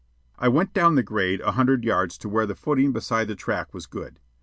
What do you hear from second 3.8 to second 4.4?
good.